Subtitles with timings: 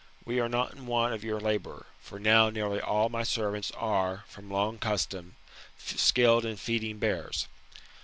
[0.25, 4.23] We are not in want of your labour; for now nearly all my servants are,
[4.29, 5.35] from long custom,
[5.77, 7.47] skilled in feeding bears.